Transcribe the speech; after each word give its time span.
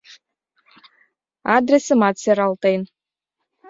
Адресымат 1.55 2.15
сералтен. 2.23 2.81